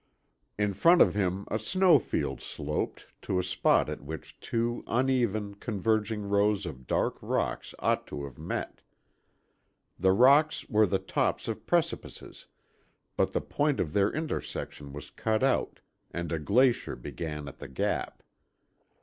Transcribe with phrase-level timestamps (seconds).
[0.57, 5.53] In front of him, a snow field sloped to a spot at which two uneven,
[5.53, 8.81] converging rows of dark rocks ought to have met.
[9.99, 12.47] The rocks were the tops of precipices,
[13.15, 17.67] but the point of their intersection was cut out, and a glacier began at the
[17.67, 18.23] gap.